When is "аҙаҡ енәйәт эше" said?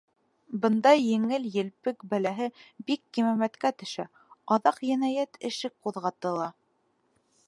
4.57-5.75